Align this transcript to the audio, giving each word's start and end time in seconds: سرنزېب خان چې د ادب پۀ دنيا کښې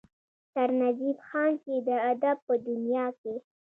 سرنزېب 0.51 1.17
خان 1.27 1.51
چې 1.63 1.73
د 1.87 1.89
ادب 2.11 2.37
پۀ 2.45 2.53
دنيا 2.67 3.05
کښې 3.19 3.35